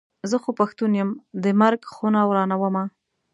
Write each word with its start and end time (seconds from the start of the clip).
زه 0.29 0.37
خو 0.43 0.51
پښتون 0.59 0.91
یم 0.99 1.09
د 1.43 1.45
مرک 1.59 1.81
خونه 1.93 2.21
ورانومه. 2.29 2.83